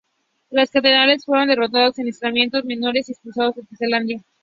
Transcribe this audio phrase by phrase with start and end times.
[0.49, 4.23] Los catalanes fueron derrotados en enfrentamientos menores y expulsados del Tesalia.